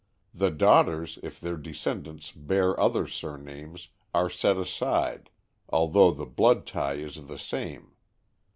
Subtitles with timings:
[0.33, 5.29] The daughters, if their descendants bear other surnames, are set aside,
[5.69, 7.91] although the blood tie is the same.